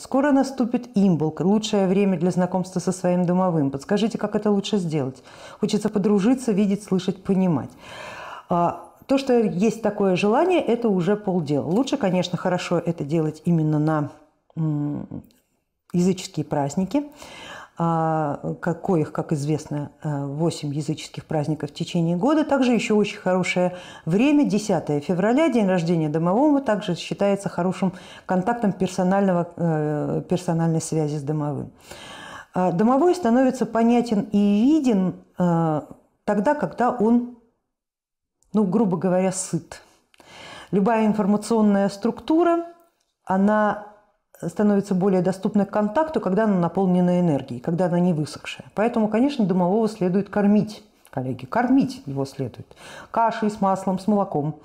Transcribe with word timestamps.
Скоро 0.00 0.32
наступит 0.32 0.88
имбол, 0.94 1.36
лучшее 1.40 1.86
время 1.86 2.18
для 2.18 2.30
знакомства 2.30 2.80
со 2.80 2.90
своим 2.90 3.26
домовым. 3.26 3.70
Подскажите, 3.70 4.16
как 4.16 4.34
это 4.34 4.50
лучше 4.50 4.78
сделать? 4.78 5.22
Хочется 5.60 5.90
подружиться, 5.90 6.52
видеть, 6.52 6.82
слышать, 6.82 7.22
понимать. 7.22 7.68
А, 8.48 8.88
то, 9.04 9.18
что 9.18 9.38
есть 9.38 9.82
такое 9.82 10.16
желание, 10.16 10.62
это 10.62 10.88
уже 10.88 11.16
полдела. 11.16 11.66
Лучше, 11.66 11.98
конечно, 11.98 12.38
хорошо 12.38 12.78
это 12.78 13.04
делать 13.04 13.42
именно 13.44 13.78
на 13.78 14.10
языческие 15.92 16.46
праздники. 16.46 17.04
А, 17.82 18.36
коих, 18.62 19.10
как 19.10 19.32
известно, 19.32 19.90
8 20.02 20.74
языческих 20.74 21.24
праздников 21.24 21.70
в 21.70 21.72
течение 21.72 22.14
года. 22.14 22.44
Также 22.44 22.72
еще 22.72 22.92
очень 22.92 23.16
хорошее 23.16 23.74
время, 24.04 24.44
10 24.44 25.02
февраля, 25.02 25.48
день 25.48 25.66
рождения 25.66 26.10
домового, 26.10 26.60
также 26.60 26.94
считается 26.94 27.48
хорошим 27.48 27.94
контактом 28.26 28.72
персонального, 28.72 29.48
э, 29.56 30.22
персональной 30.28 30.82
связи 30.82 31.16
с 31.16 31.22
домовым. 31.22 31.72
А 32.52 32.70
домовой 32.72 33.14
становится 33.14 33.64
понятен 33.64 34.28
и 34.30 34.36
виден 34.36 35.14
э, 35.38 35.80
тогда, 36.24 36.54
когда 36.54 36.90
он, 36.90 37.38
ну, 38.52 38.64
грубо 38.64 38.98
говоря, 38.98 39.32
сыт. 39.32 39.80
Любая 40.70 41.06
информационная 41.06 41.88
структура, 41.88 42.66
она 43.24 43.89
становится 44.46 44.94
более 44.94 45.22
доступной 45.22 45.66
к 45.66 45.70
контакту, 45.70 46.20
когда 46.20 46.44
она 46.44 46.58
наполнена 46.58 47.20
энергией, 47.20 47.60
когда 47.60 47.86
она 47.86 48.00
не 48.00 48.12
высохшая. 48.12 48.66
Поэтому, 48.74 49.08
конечно, 49.08 49.44
домового 49.44 49.88
следует 49.88 50.28
кормить, 50.28 50.82
коллеги, 51.10 51.44
кормить 51.44 52.02
его 52.06 52.24
следует. 52.24 52.66
Кашей 53.10 53.50
с 53.50 53.60
маслом, 53.60 53.98
с 53.98 54.06
молоком. 54.06 54.56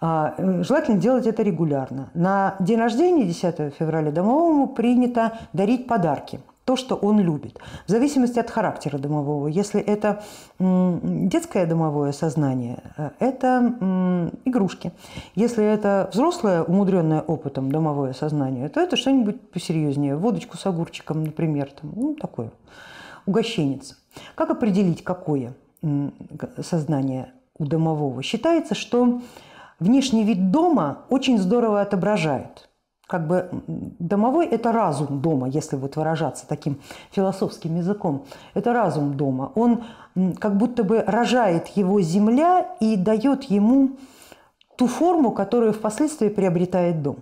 А, 0.00 0.34
желательно 0.38 0.98
делать 0.98 1.26
это 1.26 1.42
регулярно. 1.42 2.10
На 2.14 2.54
день 2.60 2.78
рождения, 2.78 3.24
10 3.24 3.74
февраля, 3.74 4.12
домовому 4.12 4.68
принято 4.68 5.32
дарить 5.52 5.86
подарки– 5.86 6.40
то, 6.68 6.76
что 6.76 6.96
он 6.96 7.18
любит. 7.18 7.58
В 7.86 7.90
зависимости 7.90 8.38
от 8.38 8.50
характера 8.50 8.98
домового. 8.98 9.48
Если 9.48 9.80
это 9.80 10.22
детское 10.58 11.64
домовое 11.64 12.12
сознание, 12.12 12.82
э, 12.98 13.10
это 13.20 14.30
игрушки. 14.44 14.92
Если 15.34 15.64
это 15.64 16.10
взрослое, 16.12 16.62
умудренное 16.62 17.22
опытом 17.22 17.72
домовое 17.72 18.12
сознание, 18.12 18.68
то 18.68 18.80
это 18.80 18.96
что-нибудь 18.96 19.50
посерьезнее. 19.50 20.16
Водочку 20.16 20.58
с 20.58 20.66
огурчиком, 20.66 21.24
например. 21.24 21.70
Там, 21.70 21.90
ну, 21.96 22.14
такое. 22.14 22.50
Угощенец. 23.24 23.96
Как 24.34 24.50
определить, 24.50 25.02
какое 25.02 25.54
сознание 26.60 27.32
у 27.56 27.64
домового? 27.64 28.22
Считается, 28.22 28.74
что 28.74 29.22
внешний 29.80 30.24
вид 30.24 30.50
дома 30.50 30.98
очень 31.08 31.38
здорово 31.38 31.80
отображает 31.80 32.67
как 33.08 33.26
бы 33.26 33.48
домовой– 33.98 34.46
это 34.50 34.70
разум 34.70 35.20
дома, 35.20 35.48
если 35.48 35.76
вот 35.76 35.96
выражаться 35.96 36.46
таким 36.46 36.78
философским 37.10 37.74
языком. 37.76 38.26
Это 38.52 38.74
разум 38.74 39.16
дома. 39.16 39.50
Он 39.54 39.84
как 40.38 40.58
будто 40.58 40.84
бы 40.84 41.02
рожает 41.06 41.68
его 41.68 42.02
земля 42.02 42.76
и 42.80 42.96
дает 42.96 43.44
ему 43.44 43.96
ту 44.76 44.86
форму, 44.86 45.32
которую 45.32 45.72
впоследствии 45.72 46.28
приобретает 46.28 47.02
дом. 47.02 47.16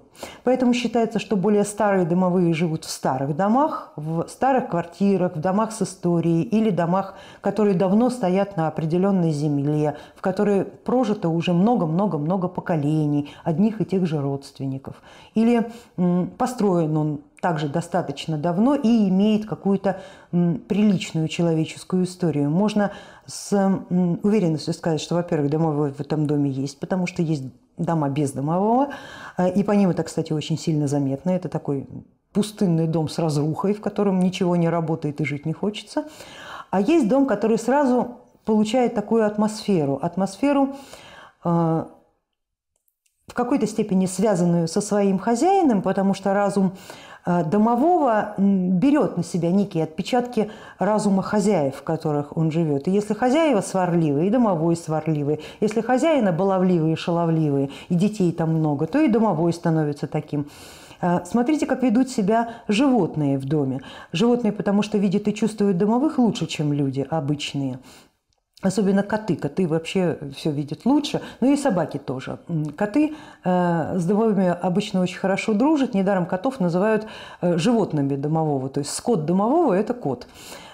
Поэтому 0.45 0.75
считается, 0.75 1.19
что 1.19 1.37
более 1.37 1.65
старые 1.65 2.07
домовые 2.07 2.55
живут 2.55 2.85
в 2.85 2.91
старых 2.91 3.37
домах, 3.37 3.93
в 3.97 4.27
старых 4.29 4.69
квартирах, 4.69 5.37
в 5.37 5.41
домах 5.41 5.73
с 5.73 5.83
историей 5.83 6.43
или 6.43 6.71
домах, 6.71 7.15
которые 7.41 7.75
давно 7.75 8.11
стоят 8.11 8.57
на 8.57 8.69
определенной 8.69 9.31
земле, 9.31 9.97
в 10.15 10.21
которой 10.21 10.65
прожито 10.65 11.29
уже 11.29 11.53
много-много-много 11.53 12.49
поколений 12.49 13.31
одних 13.45 13.81
и 13.81 13.85
тех 13.85 14.07
же 14.07 14.21
родственников. 14.21 15.03
Или 15.35 15.71
построен 16.39 16.97
он 16.97 17.21
также 17.41 17.69
достаточно 17.69 18.39
давно 18.39 18.75
и 18.75 19.09
имеет 19.09 19.47
какую-то 19.47 20.01
приличную 20.31 21.29
человеческую 21.29 22.05
историю. 22.05 22.51
Можно 22.51 22.93
с 23.27 23.53
уверенностью 24.23 24.73
сказать, 24.75 25.01
что, 25.01 25.15
во-первых, 25.15 25.51
домовой 25.51 25.93
в 25.93 26.01
этом 26.01 26.27
доме 26.27 26.51
есть, 26.51 26.81
потому 26.81 27.07
что 27.07 27.23
есть 27.23 27.45
дома 27.77 28.09
без 28.09 28.33
домового, 28.33 28.91
э, 29.37 29.51
и 29.53 29.63
по 29.63 29.73
ним 29.73 29.91
это, 29.91 30.03
кстати, 30.03 30.33
очень 30.33 30.59
сильно 30.59 30.87
заметно. 30.87 31.31
Это 31.31 31.49
такой 31.49 31.87
пустынный 32.33 32.87
дом 32.87 33.09
с 33.09 33.19
разрухой, 33.19 33.73
в 33.73 33.81
котором 33.81 34.21
ничего 34.21 34.57
не 34.57 34.69
работает 34.69 35.21
и 35.21 35.25
жить 35.25 35.47
не 35.47 35.53
хочется. 35.53 36.05
А 36.71 36.81
есть 36.81 37.09
дом, 37.09 37.27
который 37.27 37.59
сразу 37.59 38.19
получает 38.45 38.95
такую 38.95 39.27
атмосферу. 39.27 39.99
Атмосферу 40.03 40.77
э, 41.45 41.49
в 43.27 43.35
какой-то 43.35 43.67
степени 43.67 44.07
связанную 44.07 44.69
со 44.69 44.81
своим 44.81 45.19
хозяином, 45.19 45.83
потому 45.83 46.15
что 46.15 46.33
разум 46.33 46.77
домового 47.27 48.35
берет 48.39 49.17
на 49.17 49.25
себя 49.25 49.51
некие 49.51 49.85
отпечатки 49.85 50.51
разума 50.79 51.23
хозяев, 51.23 51.77
в 51.77 51.83
которых 51.83 52.37
он 52.37 52.51
живет. 52.51 52.87
И 52.87 52.93
если 52.93 53.15
хозяева 53.15 53.61
сварливые, 53.61 54.29
и 54.29 54.31
домовой 54.31 54.77
сварливый. 54.77 55.41
Если 55.61 55.81
хозяина 55.81 56.33
баловливые 56.33 56.93
и 56.93 56.97
шаловливые, 56.97 57.71
и 57.89 57.95
детей 57.95 58.33
там 58.33 58.51
много, 58.51 58.87
то 58.87 59.01
и 59.01 59.09
домовой 59.09 59.53
становится 59.53 60.07
таким. 60.07 60.47
Э, 61.01 61.25
смотрите, 61.25 61.67
как 61.67 61.83
ведут 61.83 62.09
себя 62.09 62.51
животные 62.69 63.39
в 63.39 63.45
доме. 63.45 63.81
Животные, 64.13 64.53
потому 64.53 64.83
что 64.83 64.99
видят 64.99 65.29
и 65.29 65.35
чувствуют 65.35 65.79
домовых 65.79 66.19
лучше, 66.19 66.47
чем 66.47 66.73
люди 66.73 67.07
обычные. 67.09 67.79
Особенно 68.63 69.03
коты. 69.03 69.37
Коты 69.37 69.69
вообще 69.69 70.19
все 70.35 70.51
видят 70.51 70.87
лучше. 70.87 71.21
Ну 71.41 71.53
и 71.53 71.57
собаки 71.57 71.99
тоже. 71.99 72.39
Коты 72.77 73.15
э, 73.45 73.99
с 73.99 74.05
домовыми 74.05 74.49
обычно 74.49 75.03
очень 75.03 75.19
хорошо 75.19 75.53
дружат. 75.53 75.93
Недаром 75.93 76.25
котов 76.25 76.59
называют 76.59 77.07
э, 77.43 77.59
животными 77.59 78.17
домового. 78.17 78.71
То 78.71 78.81
есть 78.81 78.95
скот 78.95 79.27
домового– 79.27 79.75
это 79.75 79.93
кот. 79.93 80.27
Э, 80.27 80.66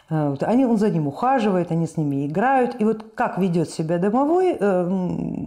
они, 0.42 0.66
он 0.66 0.76
за 0.76 0.90
ним 0.90 1.06
ухаживает, 1.08 1.70
они 1.70 1.86
с 1.86 1.96
ними 1.96 2.26
играют. 2.26 2.80
И 2.80 2.84
вот 2.84 3.04
как 3.14 3.38
ведет 3.38 3.70
себя 3.70 3.98
домовой, 3.98 4.56
э, 4.58 4.88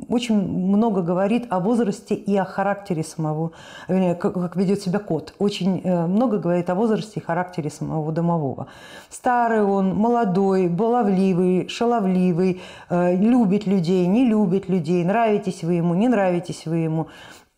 очень 0.09 0.36
много 0.36 1.02
говорит 1.02 1.46
о 1.50 1.59
возрасте 1.59 2.16
и 2.16 2.36
о 2.36 2.46
характере 2.46 3.03
самого, 3.03 3.52
вернее, 3.88 4.16
как 4.16 4.56
ведет 4.56 4.81
себя 4.81 5.00
кот. 5.00 5.34
Очень 5.40 5.81
э, 5.84 6.08
много 6.08 6.40
говорит 6.40 6.70
о 6.70 6.76
возрасте 6.76 7.20
и 7.20 7.24
характере 7.24 7.70
самого 7.70 8.12
домового. 8.12 8.68
Старый 9.09 9.64
он, 9.64 9.96
молодой, 9.96 10.68
баловливый, 10.68 11.68
шаловливый, 11.68 12.62
любит 12.90 13.68
людей, 13.68 14.06
не 14.08 14.26
любит 14.26 14.70
людей, 14.70 15.03
нравитесь 15.03 15.64
вы 15.64 15.74
ему, 15.74 15.94
не 15.94 16.08
нравитесь 16.08 16.66
вы 16.66 16.78
ему. 16.78 17.08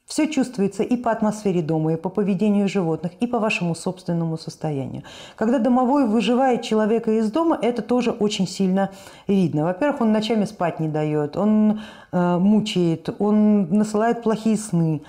Все 0.08 0.30
чувствуется 0.30 0.84
и 0.84 0.96
по 0.96 1.12
атмосфере 1.12 1.62
дома, 1.62 1.94
и 1.94 1.98
по 1.98 2.08
поведению 2.08 2.70
животных, 2.70 3.12
и 3.20 3.28
по 3.28 3.40
вашему 3.40 3.76
собственному 3.76 4.38
состоянию. 4.38 5.04
Когда 5.36 5.60
домовой 5.60 6.08
выживает 6.08 6.62
человека 6.62 7.12
из 7.12 7.30
дома, 7.30 7.60
это 7.62 7.82
тоже 7.82 8.12
очень 8.12 8.48
сильно 8.48 8.92
видно. 9.28 9.66
Во-первых, 9.66 10.00
он 10.00 10.14
ночами 10.14 10.46
спать 10.46 10.80
не 10.80 10.88
дает, 10.88 11.36
он 11.36 11.82
э, 12.14 12.38
мучает, 12.38 13.10
он 13.20 13.70
насылает 13.70 14.24
плохие 14.24 14.56
сны. 14.56 15.02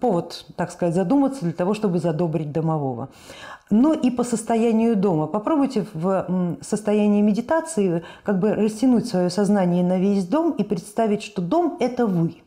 Повод, 0.00 0.46
так 0.56 0.70
сказать, 0.70 0.94
задуматься 0.94 1.44
для 1.44 1.52
того, 1.52 1.74
чтобы 1.74 1.98
задобрить 1.98 2.52
домового. 2.52 3.10
Но 3.68 3.92
и 3.92 4.10
по 4.10 4.24
состоянию 4.24 4.96
дома. 4.96 5.26
Попробуйте 5.26 5.86
в 5.92 6.56
состоянии 6.62 7.20
медитации 7.20 8.04
как 8.24 8.38
бы 8.38 8.54
растянуть 8.54 9.06
свое 9.06 9.28
сознание 9.28 9.84
на 9.84 9.98
весь 9.98 10.26
дом 10.26 10.52
и 10.52 10.62
представить, 10.64 11.22
что 11.22 11.42
дом– 11.42 11.76
это 11.80 12.06
вы– 12.06 12.36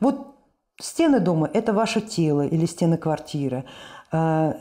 вот 0.00 0.34
стены 0.80 1.20
дома– 1.20 1.50
это 1.52 1.72
ваше 1.72 2.00
тело 2.00 2.46
или 2.46 2.66
стены 2.66 2.96
квартиры. 2.96 3.64
А, 4.12 4.56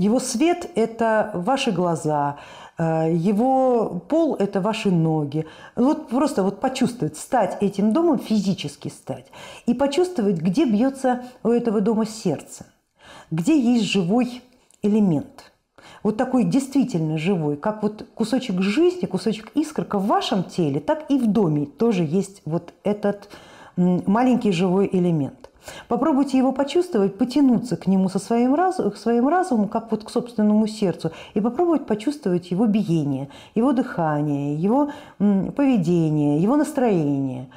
его 0.00 0.20
свет– 0.20 0.70
это 0.74 1.30
ваши 1.34 1.70
глаза, 1.72 2.38
а, 2.76 3.08
его 3.08 4.00
пол– 4.08 4.36
это 4.38 4.60
ваши 4.60 4.90
ноги. 4.90 5.46
Вот 5.76 6.08
просто 6.08 6.42
вот 6.42 6.60
почувствовать, 6.60 7.16
стать 7.16 7.58
этим 7.60 7.92
домом, 7.92 8.18
физически 8.18 8.88
стать. 8.88 9.26
И 9.66 9.74
почувствовать, 9.74 10.36
где 10.36 10.64
бьется 10.64 11.24
у 11.42 11.50
этого 11.50 11.80
дома 11.80 12.06
сердце, 12.06 12.66
где 13.30 13.58
есть 13.58 13.84
живой 13.84 14.42
элемент. 14.82 15.52
Вот 16.02 16.16
такой 16.16 16.44
действительно 16.44 17.18
живой, 17.18 17.56
как 17.56 17.82
вот 17.82 18.06
кусочек 18.14 18.60
жизни, 18.60 19.06
кусочек 19.06 19.50
искорка 19.54 19.98
в 19.98 20.06
вашем 20.06 20.44
теле, 20.44 20.80
так 20.80 21.10
и 21.10 21.18
в 21.18 21.26
доме 21.26 21.66
тоже 21.66 22.04
есть 22.04 22.42
вот 22.44 22.72
этот 22.84 23.28
маленький 23.78 24.52
живой 24.52 24.88
элемент. 24.92 25.50
Попробуйте 25.88 26.38
его 26.38 26.52
почувствовать, 26.52 27.18
потянуться 27.18 27.76
к 27.76 27.86
нему 27.86 28.08
со 28.08 28.18
своим, 28.18 28.54
разум, 28.54 28.94
своим 28.96 29.28
разумом, 29.28 29.68
как 29.68 29.90
вот 29.90 30.04
к 30.04 30.10
собственному 30.10 30.66
сердцу, 30.66 31.12
и 31.34 31.40
попробовать 31.40 31.86
почувствовать 31.86 32.50
его 32.50 32.66
биение, 32.66 33.28
его 33.54 33.72
дыхание, 33.72 34.54
его 34.54 34.90
поведение, 35.18 36.42
его 36.42 36.56
настроение. 36.56 37.50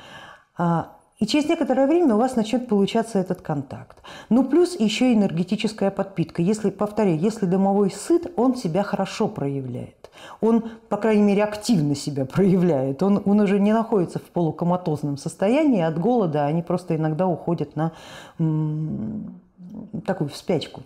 И 1.21 1.27
через 1.27 1.47
некоторое 1.47 1.85
время 1.85 2.15
у 2.15 2.17
вас 2.17 2.35
начнет 2.35 2.67
получаться 2.67 3.19
этот 3.19 3.41
контакт. 3.41 3.99
Ну, 4.29 4.43
плюс 4.43 4.77
еще 4.79 5.13
энергетическая 5.13 5.91
подпитка. 5.91 6.41
Если, 6.41 6.71
повторяю, 6.71 7.19
если 7.19 7.45
домовой 7.45 7.91
сыт, 7.91 8.33
он 8.37 8.55
себя 8.55 8.81
хорошо 8.81 9.27
проявляет. 9.27 10.09
Он, 10.41 10.63
по 10.89 10.97
крайней 10.97 11.21
мере, 11.21 11.43
активно 11.43 11.93
себя 11.93 12.25
проявляет. 12.25 13.03
Он, 13.03 13.21
он 13.23 13.39
уже 13.39 13.59
не 13.59 13.71
находится 13.71 14.17
в 14.17 14.23
полукоматозном 14.23 15.17
состоянии 15.17 15.83
от 15.83 15.99
голода, 15.99 16.47
они 16.47 16.63
просто 16.63 16.95
иногда 16.95 17.27
уходят 17.27 17.75
на 17.75 17.91
такую 20.03 20.29
в 20.31 20.35
спячку. 20.35 20.81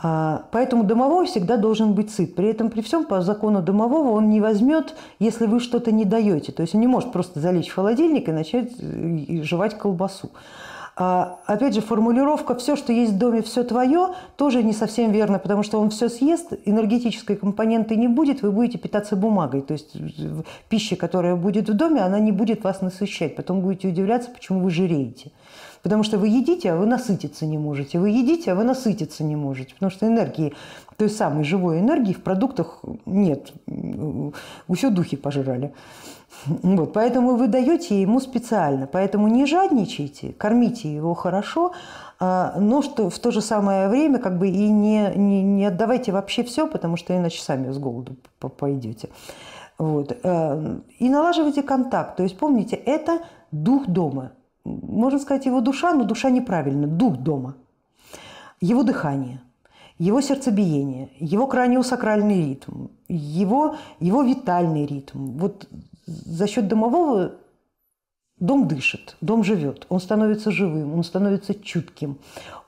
А, 0.00 0.44
поэтому 0.52 0.84
домовой 0.84 1.26
всегда 1.26 1.56
должен 1.56 1.92
быть 1.92 2.10
сыт. 2.12 2.36
При 2.36 2.48
этом, 2.48 2.70
при 2.70 2.82
всем, 2.82 3.04
по 3.04 3.20
закону 3.20 3.62
домового 3.62 4.10
он 4.10 4.30
не 4.30 4.40
возьмет, 4.40 4.94
если 5.18 5.46
вы 5.46 5.58
что-то 5.58 5.90
не 5.90 6.04
даете. 6.04 6.52
То 6.52 6.62
есть 6.62 6.74
он 6.74 6.80
не 6.80 6.86
может 6.86 7.10
просто 7.10 7.40
залечь 7.40 7.68
в 7.68 7.74
холодильник 7.74 8.28
и 8.28 8.32
начать 8.32 8.72
э, 8.78 9.42
жевать 9.42 9.76
колбасу. 9.76 10.30
А, 11.00 11.38
опять 11.46 11.74
же, 11.74 11.80
формулировка 11.80 12.54
«все, 12.56 12.76
что 12.76 12.92
есть 12.92 13.12
в 13.12 13.18
доме, 13.18 13.42
все 13.42 13.64
твое» 13.64 14.14
тоже 14.36 14.62
не 14.64 14.72
совсем 14.72 15.10
верно, 15.10 15.38
потому 15.38 15.62
что 15.62 15.80
он 15.80 15.90
все 15.90 16.08
съест, 16.08 16.52
энергетической 16.64 17.36
компоненты 17.36 17.94
не 17.94 18.08
будет, 18.08 18.42
вы 18.42 18.52
будете 18.52 18.78
питаться 18.78 19.14
бумагой. 19.14 19.62
То 19.62 19.74
есть 19.74 19.96
пища, 20.68 20.94
которая 20.96 21.34
будет 21.34 21.68
в 21.68 21.74
доме, 21.74 22.02
она 22.02 22.20
не 22.20 22.32
будет 22.32 22.62
вас 22.62 22.82
насыщать. 22.82 23.34
Потом 23.36 23.60
будете 23.60 23.88
удивляться, 23.88 24.30
почему 24.30 24.60
вы 24.60 24.70
жиреете. 24.70 25.30
Потому 25.82 26.02
что 26.02 26.18
вы 26.18 26.28
едите, 26.28 26.72
а 26.72 26.76
вы 26.76 26.86
насытиться 26.86 27.46
не 27.46 27.58
можете. 27.58 27.98
Вы 27.98 28.10
едите, 28.10 28.52
а 28.52 28.54
вы 28.54 28.64
насытиться 28.64 29.24
не 29.24 29.36
можете. 29.36 29.74
Потому 29.74 29.90
что 29.90 30.06
энергии, 30.06 30.54
той 30.96 31.08
самой 31.08 31.44
живой 31.44 31.78
энергии 31.78 32.12
в 32.12 32.22
продуктах 32.22 32.82
нет. 33.06 33.52
Все 34.74 34.90
духи 34.90 35.16
пожирали. 35.16 35.72
Вот, 36.46 36.92
поэтому 36.92 37.36
вы 37.36 37.48
даете 37.48 38.00
ему 38.00 38.20
специально. 38.20 38.86
Поэтому 38.86 39.28
не 39.28 39.46
жадничайте, 39.46 40.32
кормите 40.32 40.92
его 40.92 41.14
хорошо, 41.14 41.72
а, 42.20 42.54
но 42.58 42.82
что 42.82 43.10
в 43.10 43.18
то 43.18 43.30
же 43.30 43.40
самое 43.40 43.88
время 43.88 44.18
как 44.18 44.38
бы 44.38 44.48
и 44.48 44.68
не, 44.68 45.12
не, 45.14 45.42
не 45.42 45.66
отдавайте 45.66 46.12
вообще 46.12 46.42
все, 46.42 46.66
потому 46.66 46.96
что 46.96 47.16
иначе 47.16 47.40
сами 47.40 47.70
с 47.70 47.78
голоду 47.78 48.16
пойдете. 48.58 49.08
Вот. 49.78 50.16
Э, 50.22 50.78
и 50.98 51.08
налаживайте 51.08 51.62
контакт. 51.62 52.16
То 52.16 52.24
есть 52.24 52.36
помните, 52.36 52.74
это 52.74 53.20
дух 53.52 53.86
дома 53.86 54.32
можно 54.68 55.18
сказать, 55.18 55.46
его 55.46 55.60
душа, 55.60 55.94
но 55.94 56.04
душа 56.04 56.30
неправильно, 56.30 56.86
дух 56.86 57.16
дома. 57.16 57.54
Его 58.60 58.82
дыхание, 58.82 59.40
его 59.98 60.20
сердцебиение, 60.20 61.10
его 61.18 61.46
краниосакральный 61.46 62.48
ритм, 62.48 62.88
его, 63.08 63.76
его 64.00 64.22
витальный 64.22 64.86
ритм. 64.86 65.38
Вот 65.38 65.68
за 66.06 66.46
счет 66.46 66.68
домового 66.68 67.32
Дом 68.40 68.68
дышит, 68.68 69.16
дом 69.20 69.42
живет, 69.42 69.84
он 69.88 69.98
становится 69.98 70.52
живым, 70.52 70.94
он 70.94 71.02
становится 71.02 71.54
чутким, 71.54 72.18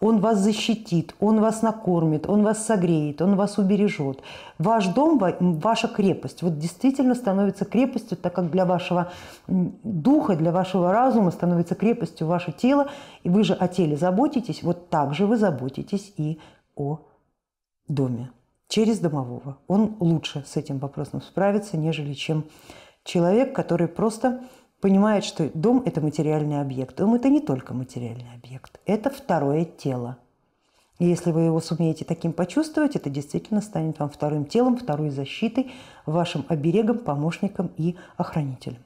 он 0.00 0.18
вас 0.18 0.40
защитит, 0.40 1.14
он 1.20 1.40
вас 1.40 1.62
накормит, 1.62 2.28
он 2.28 2.42
вас 2.42 2.66
согреет, 2.66 3.22
он 3.22 3.36
вас 3.36 3.56
убережет. 3.56 4.20
Ваш 4.58 4.88
дом, 4.88 5.20
ваша 5.38 5.86
крепость, 5.86 6.42
вот 6.42 6.58
действительно 6.58 7.14
становится 7.14 7.64
крепостью, 7.64 8.16
так 8.16 8.32
как 8.32 8.50
для 8.50 8.66
вашего 8.66 9.12
духа, 9.46 10.34
для 10.34 10.50
вашего 10.50 10.90
разума 10.92 11.30
становится 11.30 11.76
крепостью 11.76 12.26
ваше 12.26 12.50
тело, 12.50 12.88
и 13.22 13.28
вы 13.28 13.44
же 13.44 13.54
о 13.54 13.68
теле 13.68 13.96
заботитесь, 13.96 14.64
вот 14.64 14.88
так 14.88 15.14
же 15.14 15.26
вы 15.26 15.36
заботитесь 15.36 16.12
и 16.16 16.40
о 16.74 16.98
доме 17.86 18.32
через 18.66 18.98
домового. 18.98 19.58
Он 19.68 19.94
лучше 20.00 20.42
с 20.46 20.56
этим 20.56 20.78
вопросом 20.78 21.22
справится, 21.22 21.76
нежели 21.76 22.14
чем 22.14 22.44
человек, 23.04 23.54
который 23.54 23.88
просто 23.88 24.40
понимает, 24.80 25.24
что 25.24 25.50
дом– 25.54 25.82
это 25.86 26.00
материальный 26.00 26.60
объект. 26.60 26.96
Дом– 26.96 27.14
это 27.16 27.28
не 27.28 27.40
только 27.40 27.74
материальный 27.74 28.32
объект, 28.34 28.80
это 28.86 29.10
второе 29.10 29.64
тело. 29.64 30.16
И 30.98 31.06
если 31.06 31.32
вы 31.32 31.42
его 31.42 31.60
сумеете 31.60 32.04
таким 32.04 32.32
почувствовать, 32.32 32.94
это 32.94 33.08
действительно 33.08 33.62
станет 33.62 33.98
вам 33.98 34.10
вторым 34.10 34.44
телом, 34.44 34.76
второй 34.76 35.10
защитой, 35.10 35.70
вашим 36.04 36.44
оберегом, 36.48 36.98
помощником 36.98 37.70
и 37.78 37.96
охранителем. 38.18 38.78